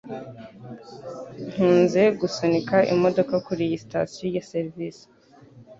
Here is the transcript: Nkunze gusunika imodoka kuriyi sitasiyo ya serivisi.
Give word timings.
Nkunze 1.51 2.01
gusunika 2.19 2.75
imodoka 2.93 3.33
kuriyi 3.45 3.75
sitasiyo 3.83 4.27
ya 4.35 4.45
serivisi. 4.51 5.05